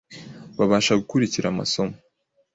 babasha 0.57 0.93
gukurikira 0.99 1.45
amsomo 1.53 1.95